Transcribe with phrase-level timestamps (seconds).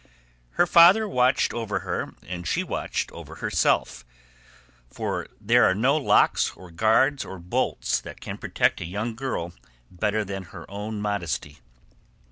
[0.53, 4.03] Her father watched over her and she watched over herself;
[4.89, 9.53] for there are no locks, or guards, or bolts that can protect a young girl
[9.91, 11.59] better than her own modesty.